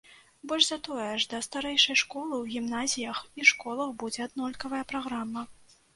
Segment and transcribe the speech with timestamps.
[0.51, 5.49] Больш за тое, аж да старэйшай школы ў гімназіях і школах будзе аднолькавая праграма.